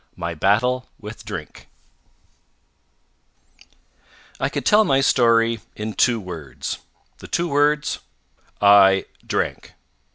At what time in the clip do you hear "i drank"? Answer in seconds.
8.59-9.73